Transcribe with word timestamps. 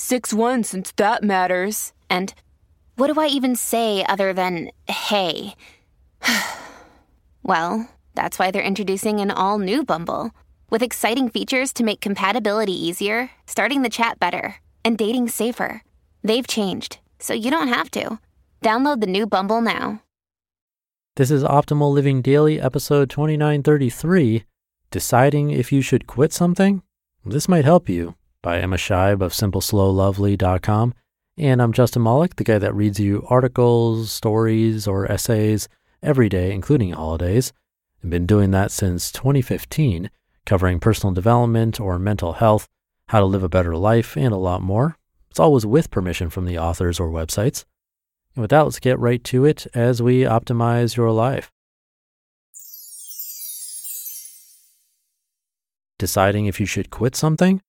6 0.00 0.32
1 0.32 0.64
since 0.64 0.92
that 0.92 1.22
matters. 1.22 1.92
And 2.08 2.32
what 2.96 3.12
do 3.12 3.20
I 3.20 3.26
even 3.26 3.54
say 3.54 4.02
other 4.08 4.32
than 4.32 4.70
hey? 4.88 5.54
well, 7.42 7.86
that's 8.14 8.38
why 8.38 8.50
they're 8.50 8.62
introducing 8.62 9.20
an 9.20 9.30
all 9.30 9.58
new 9.58 9.84
Bumble 9.84 10.30
with 10.70 10.82
exciting 10.82 11.28
features 11.28 11.72
to 11.74 11.84
make 11.84 12.00
compatibility 12.00 12.72
easier, 12.72 13.30
starting 13.46 13.82
the 13.82 13.90
chat 13.90 14.18
better, 14.18 14.56
and 14.84 14.96
dating 14.96 15.28
safer. 15.28 15.82
They've 16.24 16.46
changed, 16.46 16.98
so 17.18 17.34
you 17.34 17.50
don't 17.50 17.68
have 17.68 17.90
to. 17.90 18.18
Download 18.62 19.00
the 19.02 19.06
new 19.06 19.26
Bumble 19.26 19.60
now. 19.60 20.02
This 21.16 21.30
is 21.30 21.44
Optimal 21.44 21.92
Living 21.92 22.22
Daily, 22.22 22.58
episode 22.58 23.10
2933 23.10 24.44
Deciding 24.90 25.50
if 25.50 25.70
you 25.70 25.82
should 25.82 26.06
quit 26.06 26.32
something? 26.32 26.82
This 27.24 27.48
might 27.48 27.66
help 27.66 27.88
you 27.88 28.14
by 28.42 28.58
Emma 28.58 28.76
Scheib 28.76 29.20
of 29.20 29.32
SimpleSlowLovely.com. 29.32 30.94
And 31.36 31.62
I'm 31.62 31.72
Justin 31.72 32.02
Malik, 32.02 32.36
the 32.36 32.44
guy 32.44 32.58
that 32.58 32.74
reads 32.74 32.98
you 32.98 33.26
articles, 33.28 34.10
stories, 34.10 34.86
or 34.86 35.10
essays 35.10 35.68
every 36.02 36.28
day, 36.28 36.52
including 36.52 36.92
holidays. 36.92 37.52
I've 38.02 38.10
been 38.10 38.26
doing 38.26 38.50
that 38.52 38.70
since 38.70 39.12
2015, 39.12 40.10
covering 40.46 40.80
personal 40.80 41.12
development 41.12 41.80
or 41.80 41.98
mental 41.98 42.34
health, 42.34 42.66
how 43.08 43.20
to 43.20 43.26
live 43.26 43.42
a 43.42 43.48
better 43.48 43.76
life, 43.76 44.16
and 44.16 44.32
a 44.32 44.38
lot 44.38 44.62
more. 44.62 44.96
It's 45.30 45.40
always 45.40 45.66
with 45.66 45.90
permission 45.90 46.30
from 46.30 46.46
the 46.46 46.58
authors 46.58 46.98
or 46.98 47.10
websites. 47.10 47.64
And 48.34 48.42
with 48.42 48.50
that, 48.50 48.62
let's 48.62 48.80
get 48.80 48.98
right 48.98 49.22
to 49.24 49.44
it 49.44 49.66
as 49.74 50.02
we 50.02 50.22
optimize 50.22 50.96
your 50.96 51.10
life. 51.10 51.50
Deciding 55.98 56.46
if 56.46 56.58
you 56.58 56.66
should 56.66 56.90
quit 56.90 57.14
something? 57.14 57.60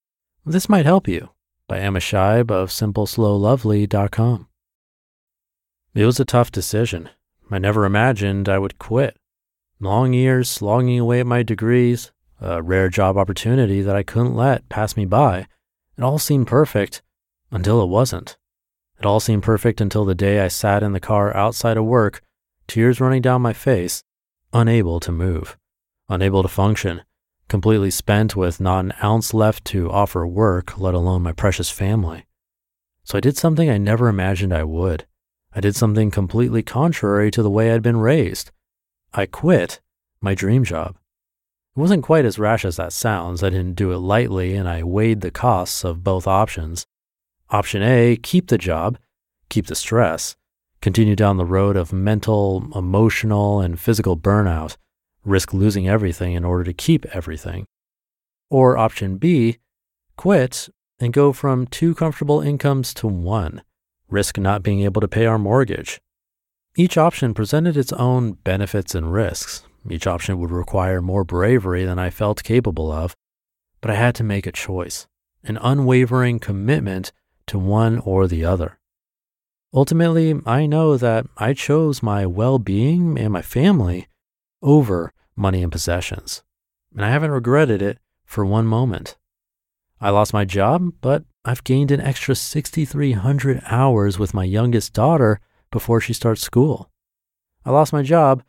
This 0.46 0.68
might 0.68 0.88
help 0.88 1.08
you 1.08 1.30
by 1.68 1.80
Emma 1.80 2.00
Scheib 2.00 2.50
of 2.50 2.70
SimpleSlowLovely.com. 2.70 4.48
It 5.94 6.06
was 6.06 6.20
a 6.20 6.26
tough 6.26 6.52
decision. 6.52 7.10
I 7.52 7.60
never 7.60 7.86
imagined 7.86 8.50
I 8.50 8.58
would 8.58 8.80
quit. 8.80 9.18
Long 9.80 10.14
years 10.14 10.50
slogging 10.50 10.98
away 10.98 11.20
at 11.20 11.28
my 11.28 11.44
degrees, 11.44 12.12
a 12.40 12.62
rare 12.64 12.90
job 12.90 13.18
opportunity 13.18 13.84
that 13.84 13.96
I 13.96 14.02
couldn't 14.02 14.36
let 14.36 14.68
pass 14.68 14.98
me 14.98 15.06
by. 15.06 15.48
It 15.96 16.04
all 16.04 16.18
seemed 16.18 16.48
perfect 16.48 17.04
until 17.52 17.80
it 17.84 17.90
wasn't. 17.90 18.38
It 19.00 19.06
all 19.06 19.20
seemed 19.20 19.44
perfect 19.44 19.80
until 19.80 20.06
the 20.06 20.16
day 20.16 20.40
I 20.40 20.48
sat 20.48 20.82
in 20.82 20.94
the 20.94 21.00
car 21.00 21.36
outside 21.36 21.78
of 21.78 21.86
work, 21.86 22.24
tears 22.68 23.00
running 23.00 23.22
down 23.22 23.44
my 23.44 23.54
face, 23.54 24.04
unable 24.54 25.00
to 25.02 25.12
move, 25.12 25.56
unable 26.10 26.42
to 26.42 26.50
function, 26.50 27.04
completely 27.52 27.92
spent 27.92 28.34
with 28.34 28.62
not 28.62 28.86
an 28.86 28.94
ounce 29.04 29.34
left 29.34 29.66
to 29.66 29.92
offer 29.92 30.26
work, 30.26 30.80
let 30.80 30.94
alone 30.94 31.22
my 31.22 31.34
precious 31.34 31.70
family. 31.70 32.26
So 33.04 33.18
I 33.18 33.22
did 33.22 33.36
something 33.36 33.70
I 33.70 33.78
never 33.78 34.08
imagined 34.08 34.54
I 34.54 34.64
would. 34.64 35.06
I 35.54 35.60
did 35.60 35.76
something 35.76 36.12
completely 36.12 36.64
contrary 36.64 37.30
to 37.32 37.44
the 37.44 37.50
way 37.50 37.74
I'd 37.74 37.84
been 37.84 37.98
raised. 37.98 38.52
I 39.14 39.26
quit 39.26 39.82
my 40.22 40.34
dream 40.34 40.64
job. 40.64 40.96
It 41.76 41.80
wasn't 41.82 42.06
quite 42.06 42.24
as 42.24 42.40
rash 42.40 42.64
as 42.64 42.78
that 42.78 42.94
sounds. 42.94 43.44
I 43.44 43.50
didn't 43.50 43.76
do 43.76 43.92
it 43.92 43.98
lightly 43.98 44.56
and 44.56 44.70
I 44.70 44.84
weighed 44.84 45.20
the 45.20 45.30
costs 45.30 45.84
of 45.84 46.06
both 46.06 46.28
options. 46.28 46.86
Option 47.50 47.84
A, 47.84 48.16
keep 48.16 48.48
the 48.48 48.58
job, 48.58 48.98
keep 49.50 49.68
the 49.68 49.76
stress, 49.76 50.38
continue 50.82 51.18
down 51.18 51.36
the 51.36 51.46
road 51.46 51.76
of 51.76 51.92
mental, 51.92 52.70
emotional, 52.74 53.60
and 53.60 53.78
physical 53.78 54.16
burnout, 54.16 54.78
risk 55.24 55.54
losing 55.54 55.88
everything 55.88 56.34
in 56.34 56.44
order 56.44 56.64
to 56.64 56.74
keep 56.74 57.06
everything. 57.08 57.66
Or 58.50 58.78
option 58.78 59.18
B, 59.18 59.58
quit 60.18 60.70
and 61.00 61.14
go 61.14 61.34
from 61.34 61.68
two 61.68 61.96
comfortable 61.96 62.42
incomes 62.42 62.94
to 62.96 63.08
one, 63.08 63.64
risk 64.10 64.38
not 64.38 64.64
being 64.64 64.82
able 64.82 65.02
to 65.02 65.08
pay 65.08 65.26
our 65.26 65.40
mortgage. 65.40 66.00
Each 66.76 66.98
option 66.98 67.34
presented 67.34 67.76
its 67.76 67.92
own 67.94 68.34
benefits 68.34 68.96
and 68.96 69.12
risks. 69.12 69.64
Each 69.90 70.08
option 70.08 70.40
would 70.40 70.52
require 70.52 71.02
more 71.02 71.24
bravery 71.24 71.86
than 71.86 72.00
I 72.00 72.10
felt 72.10 72.44
capable 72.44 72.92
of, 72.92 73.16
but 73.82 73.90
I 73.90 73.96
had 73.96 74.16
to 74.16 74.24
make 74.24 74.46
a 74.46 74.52
choice, 74.52 75.08
an 75.44 75.58
unwavering 75.62 76.40
commitment 76.40 77.12
to 77.48 77.58
one 77.58 78.00
or 78.00 78.28
the 78.28 78.46
other. 78.46 78.78
Ultimately, 79.74 80.40
I 80.46 80.66
know 80.66 80.98
that 80.98 81.26
I 81.38 81.54
chose 81.54 82.04
my 82.04 82.26
well 82.26 82.60
being 82.60 83.18
and 83.18 83.34
my 83.34 83.42
family 83.42 84.08
over 84.62 85.14
money 85.36 85.64
and 85.64 85.72
possessions, 85.72 86.44
and 86.96 87.04
I 87.04 87.10
haven't 87.10 87.32
regretted 87.32 87.82
it 87.82 88.00
for 88.26 88.46
one 88.46 88.66
moment. 88.66 89.18
I 90.00 90.10
lost 90.10 90.34
my 90.34 90.46
job, 90.46 90.94
but 91.02 91.24
I've 91.46 91.64
gained 91.64 91.92
an 91.92 92.02
extra 92.02 92.36
6,300 92.36 93.62
hours 93.66 94.18
with 94.18 94.34
my 94.34 94.44
youngest 94.44 94.94
daughter 94.94 95.40
before 95.72 96.02
she 96.02 96.14
starts 96.14 96.42
school. 96.42 96.92
I 97.66 97.72
lost 97.72 97.94
my 97.94 98.02
job, 98.02 98.44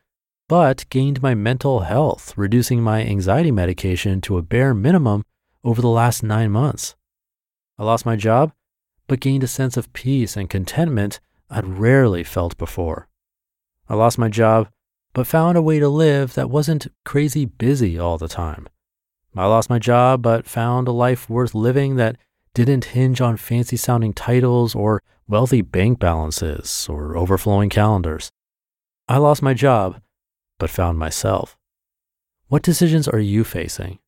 but 0.48 0.88
gained 0.90 1.22
my 1.22 1.34
mental 1.34 1.80
health, 1.80 2.34
reducing 2.36 2.82
my 2.82 3.02
anxiety 3.02 3.50
medication 3.50 4.20
to 4.22 4.38
a 4.38 4.42
bare 4.42 4.74
minimum 4.74 5.24
over 5.64 5.80
the 5.80 5.88
last 5.88 6.22
nine 6.22 6.50
months. 6.50 6.94
I 7.78 7.84
lost 7.84 8.04
my 8.04 8.16
job, 8.16 8.52
but 9.06 9.20
gained 9.20 9.44
a 9.44 9.48
sense 9.48 9.76
of 9.76 9.92
peace 9.92 10.36
and 10.36 10.50
contentment 10.50 11.20
I'd 11.50 11.66
rarely 11.66 12.24
felt 12.24 12.56
before. 12.56 13.08
I 13.88 13.94
lost 13.94 14.18
my 14.18 14.28
job, 14.28 14.68
but 15.12 15.26
found 15.26 15.56
a 15.56 15.62
way 15.62 15.78
to 15.78 15.88
live 15.88 16.34
that 16.34 16.50
wasn't 16.50 16.86
crazy 17.04 17.44
busy 17.44 17.98
all 17.98 18.18
the 18.18 18.28
time. 18.28 18.68
I 19.36 19.46
lost 19.46 19.70
my 19.70 19.78
job, 19.78 20.22
but 20.22 20.46
found 20.46 20.88
a 20.88 20.92
life 20.92 21.28
worth 21.28 21.54
living 21.54 21.96
that 21.96 22.16
didn't 22.54 22.86
hinge 22.86 23.20
on 23.20 23.36
fancy 23.36 23.76
sounding 23.76 24.12
titles 24.12 24.74
or 24.74 25.02
wealthy 25.26 25.62
bank 25.62 25.98
balances 25.98 26.86
or 26.90 27.16
overflowing 27.16 27.70
calendars. 27.70 28.30
I 29.08 29.18
lost 29.18 29.42
my 29.42 29.54
job, 29.54 30.00
but 30.58 30.70
found 30.70 30.98
myself. 30.98 31.56
What 32.48 32.62
decisions 32.62 33.08
are 33.08 33.18
you 33.18 33.44
facing? 33.44 33.98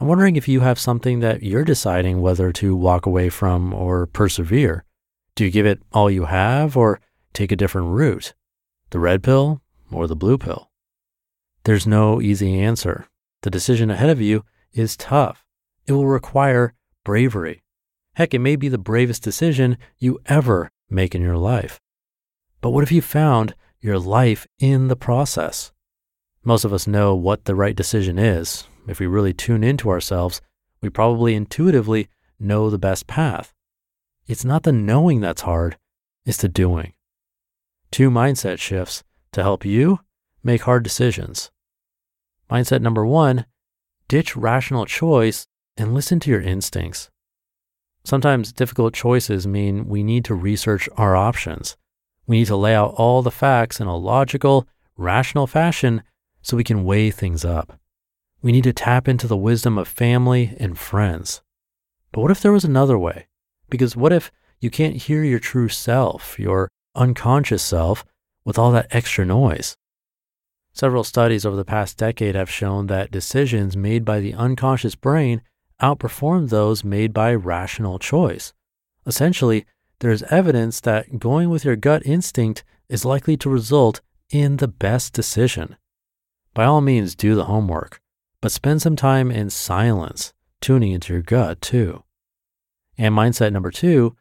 I'm 0.00 0.06
wondering 0.06 0.36
if 0.36 0.48
you 0.48 0.60
have 0.60 0.78
something 0.78 1.20
that 1.20 1.42
you're 1.42 1.64
deciding 1.64 2.20
whether 2.20 2.52
to 2.52 2.76
walk 2.76 3.06
away 3.06 3.28
from 3.28 3.74
or 3.74 4.06
persevere. 4.06 4.84
Do 5.34 5.44
you 5.44 5.50
give 5.50 5.66
it 5.66 5.82
all 5.92 6.10
you 6.10 6.26
have 6.26 6.76
or 6.76 7.00
take 7.32 7.52
a 7.52 7.56
different 7.56 7.88
route? 7.88 8.34
The 8.90 9.00
red 9.00 9.22
pill 9.22 9.60
or 9.92 10.06
the 10.06 10.16
blue 10.16 10.38
pill? 10.38 10.70
There's 11.64 11.86
no 11.86 12.20
easy 12.20 12.60
answer. 12.60 13.06
The 13.42 13.50
decision 13.50 13.90
ahead 13.90 14.10
of 14.10 14.20
you 14.20 14.44
is 14.72 14.96
tough. 14.96 15.44
It 15.86 15.92
will 15.92 16.06
require 16.06 16.74
bravery. 17.04 17.62
Heck, 18.14 18.34
it 18.34 18.38
may 18.38 18.56
be 18.56 18.68
the 18.68 18.78
bravest 18.78 19.22
decision 19.22 19.78
you 19.98 20.18
ever 20.26 20.70
make 20.88 21.14
in 21.14 21.22
your 21.22 21.36
life. 21.36 21.80
But 22.60 22.70
what 22.70 22.82
if 22.82 22.92
you 22.92 23.02
found 23.02 23.54
your 23.80 23.98
life 23.98 24.46
in 24.58 24.88
the 24.88 24.96
process? 24.96 25.72
Most 26.44 26.64
of 26.64 26.72
us 26.72 26.86
know 26.86 27.14
what 27.14 27.44
the 27.44 27.54
right 27.54 27.76
decision 27.76 28.18
is, 28.18 28.66
if 28.86 28.98
we 28.98 29.06
really 29.06 29.32
tune 29.32 29.62
into 29.62 29.90
ourselves, 29.90 30.40
we 30.80 30.88
probably 30.88 31.34
intuitively 31.34 32.08
know 32.38 32.70
the 32.70 32.78
best 32.78 33.06
path. 33.06 33.52
It's 34.26 34.44
not 34.44 34.62
the 34.62 34.72
knowing 34.72 35.20
that's 35.20 35.42
hard, 35.42 35.76
it's 36.24 36.38
the 36.38 36.48
doing. 36.48 36.94
Two 37.90 38.10
mindset 38.10 38.58
shifts 38.58 39.02
to 39.32 39.42
help 39.42 39.64
you 39.64 40.00
make 40.42 40.62
hard 40.62 40.82
decisions. 40.82 41.50
Mindset 42.50 42.80
number 42.80 43.06
one 43.06 43.46
ditch 44.08 44.36
rational 44.36 44.86
choice 44.86 45.46
and 45.76 45.94
listen 45.94 46.18
to 46.20 46.30
your 46.30 46.40
instincts. 46.40 47.10
Sometimes 48.04 48.52
difficult 48.52 48.94
choices 48.94 49.46
mean 49.46 49.86
we 49.86 50.02
need 50.02 50.24
to 50.24 50.34
research 50.34 50.88
our 50.96 51.14
options. 51.14 51.76
We 52.26 52.38
need 52.38 52.46
to 52.46 52.56
lay 52.56 52.74
out 52.74 52.94
all 52.96 53.22
the 53.22 53.30
facts 53.30 53.80
in 53.80 53.86
a 53.86 53.96
logical, 53.96 54.66
rational 54.96 55.46
fashion 55.46 56.02
so 56.42 56.56
we 56.56 56.64
can 56.64 56.84
weigh 56.84 57.10
things 57.10 57.44
up. 57.44 57.78
We 58.42 58.52
need 58.52 58.64
to 58.64 58.72
tap 58.72 59.06
into 59.06 59.26
the 59.26 59.36
wisdom 59.36 59.76
of 59.78 59.86
family 59.86 60.56
and 60.58 60.78
friends. 60.78 61.42
But 62.12 62.22
what 62.22 62.30
if 62.30 62.40
there 62.40 62.52
was 62.52 62.64
another 62.64 62.98
way? 62.98 63.28
Because 63.68 63.96
what 63.96 64.12
if 64.12 64.32
you 64.60 64.70
can't 64.70 64.96
hear 64.96 65.22
your 65.22 65.38
true 65.38 65.68
self, 65.68 66.38
your 66.38 66.68
unconscious 66.94 67.62
self, 67.62 68.04
with 68.50 68.58
all 68.58 68.72
that 68.72 68.88
extra 68.90 69.24
noise? 69.24 69.76
Several 70.72 71.04
studies 71.04 71.46
over 71.46 71.54
the 71.54 71.64
past 71.64 71.96
decade 71.96 72.34
have 72.34 72.50
shown 72.50 72.88
that 72.88 73.12
decisions 73.12 73.76
made 73.76 74.04
by 74.04 74.18
the 74.18 74.34
unconscious 74.34 74.96
brain 74.96 75.42
outperform 75.80 76.48
those 76.48 76.82
made 76.82 77.12
by 77.12 77.32
rational 77.32 78.00
choice. 78.00 78.52
Essentially, 79.06 79.66
there 80.00 80.10
is 80.10 80.24
evidence 80.30 80.80
that 80.80 81.20
going 81.20 81.48
with 81.48 81.64
your 81.64 81.76
gut 81.76 82.04
instinct 82.04 82.64
is 82.88 83.04
likely 83.04 83.36
to 83.36 83.48
result 83.48 84.00
in 84.30 84.56
the 84.56 84.66
best 84.66 85.12
decision. 85.12 85.76
By 86.52 86.64
all 86.64 86.80
means, 86.80 87.14
do 87.14 87.36
the 87.36 87.44
homework, 87.44 88.00
but 88.40 88.50
spend 88.50 88.82
some 88.82 88.96
time 88.96 89.30
in 89.30 89.48
silence, 89.50 90.32
tuning 90.60 90.90
into 90.90 91.12
your 91.12 91.22
gut 91.22 91.60
too. 91.60 92.02
And 92.98 93.14
mindset 93.14 93.52
number 93.52 93.70
two, 93.70 94.16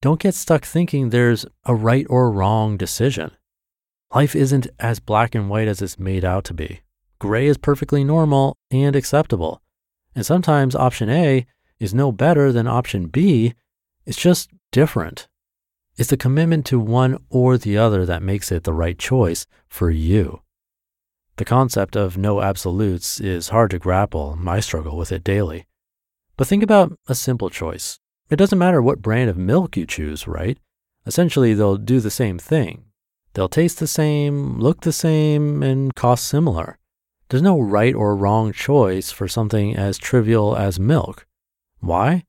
don't 0.00 0.20
get 0.20 0.34
stuck 0.34 0.64
thinking 0.64 1.10
there's 1.10 1.44
a 1.64 1.74
right 1.74 2.06
or 2.08 2.30
wrong 2.30 2.76
decision. 2.76 3.32
Life 4.14 4.36
isn't 4.36 4.68
as 4.78 5.00
black 5.00 5.34
and 5.34 5.50
white 5.50 5.66
as 5.66 5.82
it's 5.82 5.98
made 5.98 6.24
out 6.24 6.44
to 6.44 6.54
be. 6.54 6.82
Gray 7.18 7.46
is 7.48 7.58
perfectly 7.58 8.04
normal 8.04 8.56
and 8.70 8.94
acceptable. 8.94 9.60
And 10.14 10.24
sometimes 10.24 10.76
option 10.76 11.10
A 11.10 11.46
is 11.80 11.92
no 11.92 12.12
better 12.12 12.52
than 12.52 12.68
option 12.68 13.06
B, 13.06 13.54
it's 14.06 14.16
just 14.16 14.50
different. 14.70 15.26
It's 15.96 16.10
the 16.10 16.16
commitment 16.16 16.64
to 16.66 16.78
one 16.78 17.18
or 17.28 17.58
the 17.58 17.76
other 17.76 18.06
that 18.06 18.22
makes 18.22 18.52
it 18.52 18.62
the 18.62 18.72
right 18.72 18.96
choice 18.96 19.46
for 19.66 19.90
you. 19.90 20.42
The 21.36 21.44
concept 21.44 21.96
of 21.96 22.16
no 22.16 22.40
absolutes 22.40 23.18
is 23.20 23.48
hard 23.48 23.72
to 23.72 23.80
grapple. 23.80 24.38
I 24.46 24.60
struggle 24.60 24.96
with 24.96 25.10
it 25.10 25.24
daily. 25.24 25.66
But 26.36 26.46
think 26.46 26.62
about 26.62 26.96
a 27.08 27.16
simple 27.16 27.50
choice. 27.50 27.98
It 28.30 28.36
doesn't 28.36 28.58
matter 28.58 28.80
what 28.80 29.02
brand 29.02 29.28
of 29.28 29.36
milk 29.36 29.76
you 29.76 29.86
choose, 29.86 30.28
right? 30.28 30.58
Essentially, 31.04 31.52
they'll 31.52 31.76
do 31.76 31.98
the 31.98 32.10
same 32.10 32.38
thing. 32.38 32.84
They'll 33.34 33.48
taste 33.48 33.80
the 33.80 33.86
same, 33.88 34.58
look 34.60 34.82
the 34.82 34.92
same, 34.92 35.62
and 35.62 35.94
cost 35.94 36.26
similar. 36.26 36.78
There's 37.28 37.42
no 37.42 37.58
right 37.58 37.94
or 37.94 38.16
wrong 38.16 38.52
choice 38.52 39.10
for 39.10 39.26
something 39.26 39.76
as 39.76 39.98
trivial 39.98 40.56
as 40.56 40.78
milk. 40.78 41.26
Why? 41.80 42.24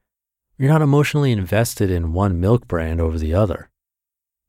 You're 0.57 0.71
not 0.71 0.81
emotionally 0.81 1.31
invested 1.31 1.91
in 1.91 2.13
one 2.13 2.39
milk 2.39 2.67
brand 2.67 2.99
over 2.99 3.19
the 3.19 3.33
other. 3.33 3.69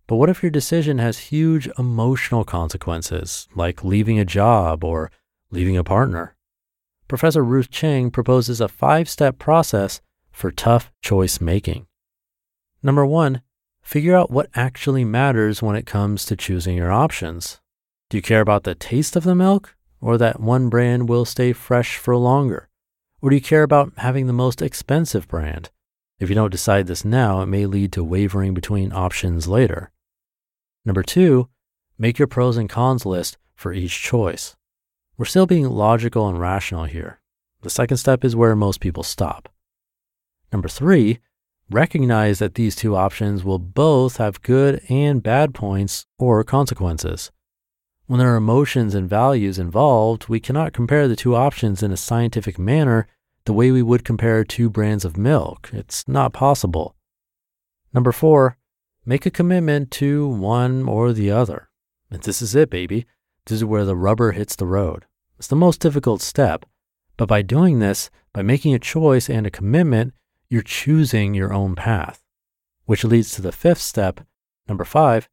But 0.06 0.16
what 0.16 0.30
if 0.30 0.42
your 0.42 0.50
decision 0.50 0.98
has 0.98 1.18
huge 1.18 1.68
emotional 1.78 2.44
consequences, 2.44 3.48
like 3.54 3.84
leaving 3.84 4.18
a 4.18 4.24
job 4.24 4.82
or 4.84 5.10
leaving 5.50 5.76
a 5.76 5.84
partner? 5.84 6.36
Professor 7.08 7.44
Ruth 7.44 7.70
Chang 7.70 8.10
proposes 8.10 8.60
a 8.60 8.68
five 8.68 9.08
step 9.08 9.38
process 9.38 10.00
for 10.30 10.50
tough 10.50 10.90
choice 11.02 11.40
making. 11.40 11.86
Number 12.82 13.04
one, 13.04 13.42
figure 13.86 14.16
out 14.16 14.32
what 14.32 14.50
actually 14.56 15.04
matters 15.04 15.62
when 15.62 15.76
it 15.76 15.86
comes 15.86 16.24
to 16.24 16.34
choosing 16.34 16.76
your 16.76 16.90
options. 16.90 17.60
Do 18.10 18.18
you 18.18 18.22
care 18.22 18.40
about 18.40 18.64
the 18.64 18.74
taste 18.74 19.14
of 19.14 19.22
the 19.22 19.36
milk 19.36 19.76
or 20.00 20.18
that 20.18 20.40
one 20.40 20.68
brand 20.68 21.08
will 21.08 21.24
stay 21.24 21.52
fresh 21.52 21.96
for 21.96 22.16
longer? 22.16 22.68
Or 23.22 23.30
do 23.30 23.36
you 23.36 23.42
care 23.42 23.62
about 23.62 23.92
having 23.98 24.26
the 24.26 24.32
most 24.32 24.60
expensive 24.60 25.28
brand? 25.28 25.70
If 26.18 26.28
you 26.28 26.34
don't 26.34 26.50
decide 26.50 26.88
this 26.88 27.04
now, 27.04 27.42
it 27.42 27.46
may 27.46 27.64
lead 27.64 27.92
to 27.92 28.02
wavering 28.02 28.54
between 28.54 28.92
options 28.92 29.46
later. 29.46 29.92
Number 30.84 31.04
two, 31.04 31.48
make 31.96 32.18
your 32.18 32.28
pros 32.28 32.56
and 32.56 32.68
cons 32.68 33.06
list 33.06 33.38
for 33.54 33.72
each 33.72 34.02
choice. 34.02 34.56
We're 35.16 35.26
still 35.26 35.46
being 35.46 35.70
logical 35.70 36.28
and 36.28 36.40
rational 36.40 36.86
here. 36.86 37.20
The 37.62 37.70
second 37.70 37.98
step 37.98 38.24
is 38.24 38.34
where 38.34 38.56
most 38.56 38.80
people 38.80 39.04
stop. 39.04 39.48
Number 40.52 40.68
three, 40.68 41.20
recognize 41.70 42.38
that 42.38 42.54
these 42.54 42.76
two 42.76 42.94
options 42.94 43.44
will 43.44 43.58
both 43.58 44.18
have 44.18 44.42
good 44.42 44.82
and 44.88 45.22
bad 45.22 45.54
points 45.54 46.06
or 46.18 46.44
consequences. 46.44 47.30
When 48.06 48.18
there 48.18 48.32
are 48.32 48.36
emotions 48.36 48.94
and 48.94 49.10
values 49.10 49.58
involved, 49.58 50.28
we 50.28 50.38
cannot 50.38 50.72
compare 50.72 51.08
the 51.08 51.16
two 51.16 51.34
options 51.34 51.82
in 51.82 51.90
a 51.90 51.96
scientific 51.96 52.58
manner 52.58 53.08
the 53.46 53.52
way 53.52 53.70
we 53.70 53.82
would 53.82 54.04
compare 54.04 54.44
two 54.44 54.70
brands 54.70 55.04
of 55.04 55.16
milk. 55.16 55.70
It's 55.72 56.06
not 56.06 56.32
possible. 56.32 56.94
Number 57.92 58.12
four, 58.12 58.58
make 59.04 59.26
a 59.26 59.30
commitment 59.30 59.90
to 59.92 60.28
one 60.28 60.88
or 60.88 61.12
the 61.12 61.30
other. 61.30 61.68
And 62.10 62.22
this 62.22 62.42
is 62.42 62.54
it, 62.54 62.70
baby. 62.70 63.06
This 63.46 63.56
is 63.56 63.64
where 63.64 63.84
the 63.84 63.96
rubber 63.96 64.32
hits 64.32 64.54
the 64.54 64.66
road. 64.66 65.04
It's 65.38 65.48
the 65.48 65.56
most 65.56 65.80
difficult 65.80 66.22
step. 66.22 66.64
But 67.16 67.28
by 67.28 67.42
doing 67.42 67.78
this, 67.78 68.10
by 68.32 68.42
making 68.42 68.74
a 68.74 68.78
choice 68.78 69.30
and 69.30 69.46
a 69.46 69.50
commitment, 69.50 70.12
you're 70.48 70.62
choosing 70.62 71.34
your 71.34 71.52
own 71.52 71.74
path. 71.74 72.22
Which 72.84 73.04
leads 73.04 73.32
to 73.32 73.42
the 73.42 73.52
fifth 73.52 73.80
step, 73.80 74.20
number 74.68 74.84
five. 74.84 75.28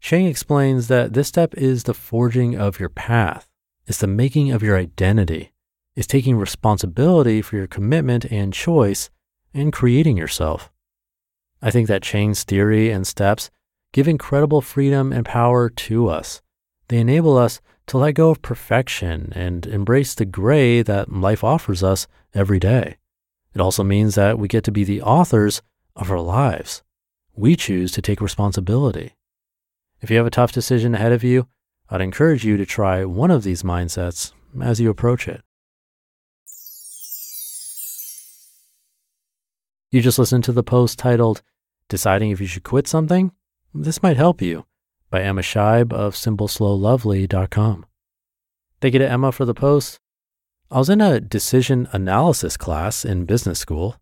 Chang 0.00 0.26
explains 0.26 0.88
that 0.88 1.12
this 1.12 1.28
step 1.28 1.54
is 1.54 1.84
the 1.84 1.94
forging 1.94 2.56
of 2.56 2.80
your 2.80 2.88
path. 2.88 3.48
It's 3.86 3.98
the 3.98 4.06
making 4.06 4.50
of 4.50 4.62
your 4.62 4.76
identity. 4.76 5.52
It's 5.96 6.06
taking 6.06 6.36
responsibility 6.36 7.42
for 7.42 7.56
your 7.56 7.66
commitment 7.66 8.24
and 8.26 8.52
choice 8.52 9.10
and 9.52 9.72
creating 9.72 10.16
yourself. 10.16 10.70
I 11.60 11.70
think 11.70 11.88
that 11.88 12.02
Chang's 12.02 12.44
theory 12.44 12.90
and 12.90 13.06
steps 13.06 13.50
give 13.92 14.08
incredible 14.08 14.60
freedom 14.60 15.12
and 15.12 15.26
power 15.26 15.68
to 15.68 16.08
us. 16.08 16.40
They 16.88 16.98
enable 16.98 17.36
us 17.36 17.60
to 17.88 17.98
let 17.98 18.12
go 18.12 18.30
of 18.30 18.40
perfection 18.40 19.32
and 19.34 19.66
embrace 19.66 20.14
the 20.14 20.24
gray 20.24 20.82
that 20.82 21.12
life 21.12 21.42
offers 21.42 21.82
us 21.82 22.06
every 22.32 22.58
day. 22.58 22.96
It 23.54 23.60
also 23.60 23.82
means 23.82 24.14
that 24.14 24.38
we 24.38 24.48
get 24.48 24.64
to 24.64 24.72
be 24.72 24.84
the 24.84 25.02
authors 25.02 25.62
of 25.96 26.10
our 26.10 26.20
lives. 26.20 26.82
We 27.34 27.56
choose 27.56 27.92
to 27.92 28.02
take 28.02 28.20
responsibility. 28.20 29.16
If 30.00 30.10
you 30.10 30.16
have 30.16 30.26
a 30.26 30.30
tough 30.30 30.52
decision 30.52 30.94
ahead 30.94 31.12
of 31.12 31.24
you, 31.24 31.48
I'd 31.88 32.00
encourage 32.00 32.44
you 32.44 32.56
to 32.56 32.64
try 32.64 33.04
one 33.04 33.30
of 33.30 33.42
these 33.42 33.62
mindsets 33.62 34.32
as 34.60 34.80
you 34.80 34.90
approach 34.90 35.26
it. 35.26 35.42
You 39.90 40.00
just 40.00 40.18
listened 40.18 40.44
to 40.44 40.52
the 40.52 40.62
post 40.62 40.98
titled 40.98 41.42
Deciding 41.88 42.30
If 42.30 42.40
You 42.40 42.46
Should 42.46 42.62
Quit 42.62 42.86
Something? 42.86 43.32
This 43.74 44.02
might 44.02 44.16
help 44.16 44.40
you 44.40 44.66
by 45.10 45.22
Emma 45.22 45.42
Scheib 45.42 45.92
of 45.92 46.14
SimpleSlowLovely.com. 46.14 47.86
Thank 48.80 48.94
you 48.94 49.00
to 49.00 49.10
Emma 49.10 49.32
for 49.32 49.44
the 49.44 49.54
post. 49.54 49.98
I 50.70 50.78
was 50.78 50.88
in 50.88 51.00
a 51.00 51.20
decision 51.20 51.88
analysis 51.92 52.56
class 52.56 53.04
in 53.04 53.24
business 53.24 53.58
school. 53.58 53.96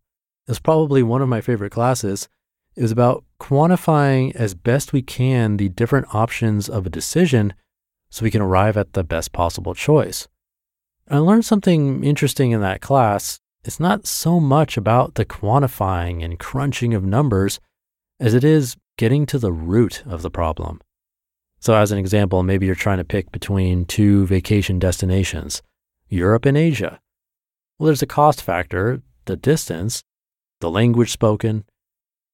It 0.46 0.50
was 0.50 0.60
probably 0.60 1.02
one 1.02 1.22
of 1.22 1.28
my 1.28 1.40
favorite 1.40 1.72
classes. 1.72 2.28
It 2.76 2.82
was 2.82 2.92
about 2.92 3.24
quantifying 3.40 4.34
as 4.36 4.54
best 4.54 4.92
we 4.92 5.02
can 5.02 5.56
the 5.56 5.70
different 5.70 6.14
options 6.14 6.68
of 6.68 6.86
a 6.86 6.90
decision 6.90 7.54
so 8.10 8.24
we 8.24 8.30
can 8.30 8.42
arrive 8.42 8.76
at 8.76 8.92
the 8.92 9.02
best 9.04 9.32
possible 9.32 9.74
choice. 9.74 10.28
I 11.08 11.18
learned 11.18 11.46
something 11.46 12.04
interesting 12.04 12.50
in 12.50 12.60
that 12.60 12.80
class 12.80 13.40
it's 13.64 13.80
not 13.80 14.06
so 14.06 14.40
much 14.40 14.76
about 14.76 15.16
the 15.16 15.26
quantifying 15.26 16.24
and 16.24 16.38
crunching 16.38 16.94
of 16.94 17.04
numbers 17.04 17.60
as 18.20 18.32
it 18.32 18.44
is 18.44 18.76
getting 18.96 19.26
to 19.26 19.38
the 19.38 19.52
root 19.52 20.02
of 20.06 20.22
the 20.22 20.30
problem. 20.30 20.80
So, 21.60 21.74
as 21.74 21.90
an 21.92 21.98
example, 21.98 22.42
maybe 22.42 22.66
you're 22.66 22.74
trying 22.74 22.98
to 22.98 23.04
pick 23.04 23.32
between 23.32 23.84
two 23.84 24.26
vacation 24.26 24.78
destinations, 24.78 25.60
Europe 26.08 26.46
and 26.46 26.56
Asia. 26.56 27.00
Well, 27.78 27.86
there's 27.86 28.02
a 28.02 28.06
cost 28.06 28.42
factor, 28.42 29.02
the 29.26 29.36
distance, 29.36 30.02
the 30.60 30.70
language 30.70 31.12
spoken. 31.12 31.64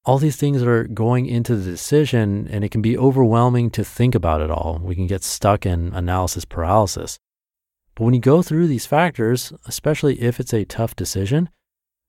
All 0.05 0.19
these 0.19 0.37
things 0.37 0.63
are 0.63 0.85
going 0.85 1.27
into 1.27 1.57
the 1.57 1.71
decision, 1.71 2.47
and 2.51 2.65
it 2.65 2.71
can 2.71 2.83
be 2.83 2.97
overwhelming 2.97 3.71
to 3.71 3.85
think 3.85 4.15
about 4.15 4.41
it 4.41 4.51
all. 4.51 4.81
We 4.83 4.95
can 4.95 5.07
get 5.07 5.23
stuck 5.23 5.67
in 5.67 5.93
analysis 5.95 6.45
paralysis. 6.45 7.19
But 7.95 8.05
when 8.05 8.15
you 8.15 8.21
go 8.21 8.43
through 8.43 8.67
these 8.67 8.87
factors, 8.87 9.53
especially 9.67 10.21
if 10.21 10.41
it's 10.41 10.53
a 10.53 10.65
tough 10.65 10.97
decision, 10.97 11.49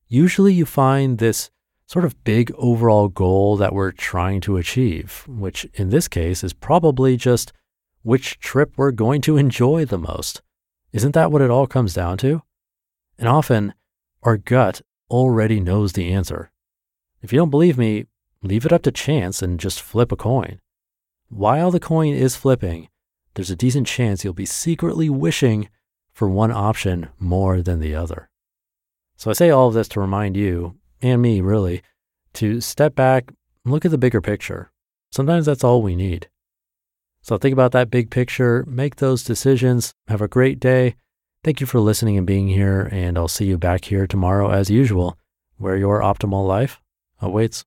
usually 0.07 0.53
you 0.53 0.65
find 0.65 1.17
this 1.17 1.51
sort 1.87 2.05
of 2.05 2.23
big 2.23 2.51
overall 2.57 3.07
goal 3.07 3.57
that 3.57 3.73
we're 3.73 3.91
trying 3.91 4.41
to 4.41 4.57
achieve, 4.57 5.23
which 5.27 5.65
in 5.75 5.89
this 5.89 6.07
case 6.07 6.43
is 6.43 6.53
probably 6.53 7.15
just 7.15 7.53
which 8.01 8.39
trip 8.39 8.73
we're 8.75 8.91
going 8.91 9.21
to 9.21 9.37
enjoy 9.45 9.85
the 9.85 9.97
most. 9.97 10.41
Isn't 10.95 11.11
that 11.11 11.29
what 11.29 11.41
it 11.41 11.51
all 11.51 11.67
comes 11.67 11.93
down 11.93 12.17
to? 12.19 12.41
And 13.19 13.27
often, 13.27 13.73
our 14.23 14.37
gut 14.37 14.81
already 15.11 15.59
knows 15.59 15.91
the 15.91 16.09
answer. 16.13 16.51
If 17.21 17.33
you 17.33 17.37
don't 17.37 17.49
believe 17.49 17.77
me, 17.77 18.05
leave 18.41 18.65
it 18.65 18.71
up 18.71 18.83
to 18.83 18.93
chance 18.93 19.41
and 19.41 19.59
just 19.59 19.81
flip 19.81 20.13
a 20.13 20.15
coin. 20.15 20.61
While 21.27 21.69
the 21.69 21.81
coin 21.81 22.13
is 22.13 22.37
flipping, 22.37 22.87
there's 23.33 23.51
a 23.51 23.57
decent 23.57 23.87
chance 23.87 24.23
you'll 24.23 24.33
be 24.33 24.45
secretly 24.45 25.09
wishing 25.09 25.67
for 26.13 26.29
one 26.29 26.51
option 26.51 27.09
more 27.19 27.61
than 27.61 27.81
the 27.81 27.93
other. 27.93 28.29
So 29.17 29.29
I 29.29 29.33
say 29.33 29.49
all 29.49 29.67
of 29.67 29.73
this 29.73 29.89
to 29.89 29.99
remind 29.99 30.37
you, 30.37 30.77
and 31.01 31.21
me 31.21 31.41
really, 31.41 31.81
to 32.35 32.61
step 32.61 32.95
back 32.95 33.33
look 33.65 33.83
at 33.83 33.91
the 33.91 33.97
bigger 33.97 34.21
picture. 34.21 34.71
Sometimes 35.11 35.45
that's 35.45 35.63
all 35.65 35.81
we 35.81 35.97
need. 35.97 36.29
So 37.25 37.39
think 37.39 37.53
about 37.53 37.71
that 37.71 37.89
big 37.89 38.11
picture, 38.11 38.63
make 38.67 38.97
those 38.97 39.23
decisions. 39.23 39.95
Have 40.07 40.21
a 40.21 40.27
great 40.27 40.59
day. 40.59 40.93
Thank 41.43 41.59
you 41.59 41.65
for 41.65 41.79
listening 41.79 42.19
and 42.19 42.27
being 42.27 42.49
here, 42.49 42.87
and 42.91 43.17
I'll 43.17 43.27
see 43.27 43.45
you 43.45 43.57
back 43.57 43.85
here 43.85 44.05
tomorrow 44.05 44.51
as 44.51 44.69
usual, 44.69 45.17
where 45.57 45.75
your 45.75 46.01
optimal 46.01 46.45
life 46.45 46.79
awaits. 47.19 47.65